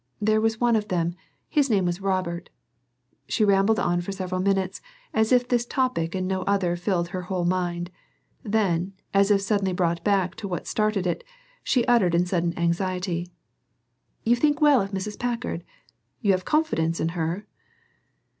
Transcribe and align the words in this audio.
There 0.19 0.41
was 0.41 0.59
one 0.59 0.75
of 0.75 0.87
them 0.87 1.13
his 1.47 1.69
name 1.69 1.85
was 1.85 2.01
Robert" 2.01 2.49
Here 3.25 3.25
she 3.27 3.45
rambled 3.45 3.77
on 3.77 4.01
for 4.01 4.11
several 4.11 4.41
minutes 4.41 4.81
as 5.13 5.31
if 5.31 5.47
this 5.47 5.63
topic 5.63 6.15
and 6.15 6.27
no 6.27 6.41
other 6.45 6.75
filled 6.75 7.09
her 7.09 7.21
whole 7.21 7.45
mind; 7.45 7.91
then, 8.41 8.93
as 9.13 9.29
if 9.29 9.41
suddenly 9.41 9.73
brought 9.73 10.03
back 10.03 10.33
to 10.37 10.47
what 10.47 10.65
started 10.65 11.05
it, 11.05 11.23
she 11.63 11.85
uttered 11.85 12.15
in 12.15 12.25
sudden 12.25 12.57
anxiety, 12.57 13.29
"You 14.23 14.35
think 14.35 14.59
well 14.59 14.81
of 14.81 14.89
Mrs. 14.89 15.19
Packard? 15.19 15.63
You 16.19 16.31
have 16.31 16.45
confidence 16.45 16.99
in 16.99 17.09
her?" 17.09 17.45